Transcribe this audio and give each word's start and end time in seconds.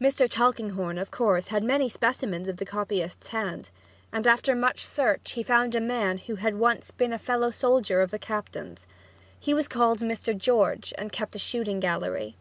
Mr. 0.00 0.26
Tulkinghorn, 0.30 0.96
of 0.96 1.10
course, 1.10 1.48
had 1.48 1.62
many 1.62 1.90
specimens 1.90 2.48
of 2.48 2.56
the 2.56 2.64
copyist's 2.64 3.26
hand, 3.26 3.68
and 4.10 4.26
after 4.26 4.54
much 4.54 4.82
search 4.86 5.32
he 5.32 5.42
found 5.42 5.74
a 5.74 5.78
man 5.82 6.16
who 6.16 6.36
had 6.36 6.54
once 6.58 6.90
been 6.90 7.12
a 7.12 7.18
fellow 7.18 7.50
soldier 7.50 8.00
of 8.00 8.10
the 8.10 8.18
captain's. 8.18 8.86
He 9.38 9.52
was 9.52 9.68
called 9.68 9.98
"Mr. 9.98 10.34
George," 10.34 10.94
and 10.96 11.12
kept 11.12 11.36
a 11.36 11.38
shooting 11.38 11.80
gallery. 11.80 12.34